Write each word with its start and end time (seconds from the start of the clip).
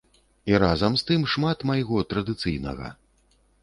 І, 0.51 0.55
разам 0.63 0.95
з 1.03 1.05
тым, 1.11 1.29
шмат 1.35 1.69
майго 1.73 2.05
традыцыйнага. 2.15 2.95